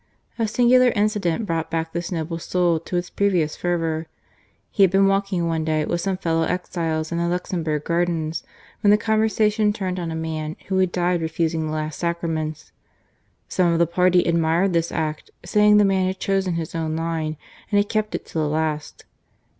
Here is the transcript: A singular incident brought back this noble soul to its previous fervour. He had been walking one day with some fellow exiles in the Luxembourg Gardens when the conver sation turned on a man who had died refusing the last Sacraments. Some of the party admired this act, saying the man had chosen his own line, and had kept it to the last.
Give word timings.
A 0.39 0.47
singular 0.47 0.89
incident 0.95 1.45
brought 1.45 1.69
back 1.69 1.93
this 1.93 2.11
noble 2.11 2.39
soul 2.39 2.79
to 2.79 2.97
its 2.97 3.11
previous 3.11 3.55
fervour. 3.55 4.07
He 4.71 4.81
had 4.81 4.89
been 4.89 5.05
walking 5.05 5.45
one 5.45 5.63
day 5.63 5.85
with 5.85 6.01
some 6.01 6.17
fellow 6.17 6.41
exiles 6.41 7.11
in 7.11 7.19
the 7.19 7.27
Luxembourg 7.27 7.83
Gardens 7.83 8.41
when 8.79 8.89
the 8.89 8.97
conver 8.97 9.25
sation 9.29 9.71
turned 9.71 9.99
on 9.99 10.09
a 10.09 10.15
man 10.15 10.55
who 10.69 10.79
had 10.79 10.91
died 10.91 11.21
refusing 11.21 11.67
the 11.67 11.73
last 11.73 11.99
Sacraments. 11.99 12.71
Some 13.47 13.73
of 13.73 13.77
the 13.77 13.85
party 13.85 14.23
admired 14.23 14.73
this 14.73 14.91
act, 14.91 15.29
saying 15.45 15.77
the 15.77 15.85
man 15.85 16.07
had 16.07 16.19
chosen 16.19 16.55
his 16.55 16.73
own 16.73 16.95
line, 16.95 17.37
and 17.71 17.77
had 17.77 17.87
kept 17.87 18.15
it 18.15 18.25
to 18.25 18.39
the 18.39 18.49
last. 18.49 19.05